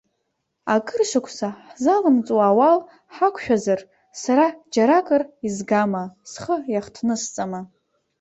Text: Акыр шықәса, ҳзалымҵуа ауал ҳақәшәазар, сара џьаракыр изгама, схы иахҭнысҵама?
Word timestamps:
Акыр 0.73 1.01
шықәса, 1.09 1.49
ҳзалымҵуа 1.71 2.45
ауал 2.49 2.79
ҳақәшәазар, 3.15 3.79
сара 4.21 4.45
џьаракыр 4.73 5.21
изгама, 5.47 6.03
схы 6.31 6.55
иахҭнысҵама? 6.73 7.61